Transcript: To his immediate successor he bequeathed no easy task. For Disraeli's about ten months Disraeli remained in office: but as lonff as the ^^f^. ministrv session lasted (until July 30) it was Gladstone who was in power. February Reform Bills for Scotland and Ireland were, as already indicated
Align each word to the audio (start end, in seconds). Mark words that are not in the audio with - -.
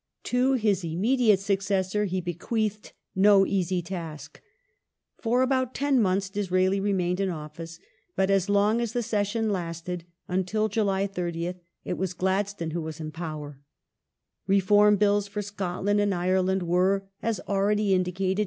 To 0.23 0.53
his 0.53 0.83
immediate 0.83 1.39
successor 1.39 2.05
he 2.05 2.21
bequeathed 2.21 2.93
no 3.15 3.45
easy 3.45 3.83
task. 3.83 4.41
For 5.21 5.41
Disraeli's 5.43 5.43
about 5.61 5.75
ten 5.75 6.01
months 6.01 6.27
Disraeli 6.31 6.79
remained 6.79 7.19
in 7.19 7.29
office: 7.29 7.77
but 8.15 8.31
as 8.31 8.47
lonff 8.47 8.81
as 8.81 8.93
the 8.93 9.01
^^f^. 9.01 9.03
ministrv 9.03 9.09
session 9.09 9.49
lasted 9.51 10.05
(until 10.27 10.69
July 10.69 11.05
30) 11.05 11.53
it 11.85 11.97
was 11.99 12.15
Gladstone 12.15 12.71
who 12.71 12.81
was 12.81 12.99
in 12.99 13.11
power. 13.11 13.59
February 14.47 14.57
Reform 14.59 14.95
Bills 14.97 15.27
for 15.27 15.43
Scotland 15.43 15.99
and 16.01 16.15
Ireland 16.15 16.63
were, 16.63 17.07
as 17.21 17.39
already 17.41 17.93
indicated 17.93 18.39